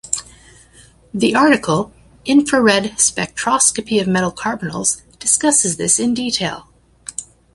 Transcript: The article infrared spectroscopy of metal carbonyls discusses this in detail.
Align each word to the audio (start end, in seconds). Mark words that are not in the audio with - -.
The 1.13 1.35
article 1.35 1.91
infrared 2.25 2.93
spectroscopy 2.97 4.01
of 4.01 4.07
metal 4.07 4.31
carbonyls 4.31 5.03
discusses 5.19 5.77
this 5.77 5.99
in 5.99 6.15
detail. 6.15 6.67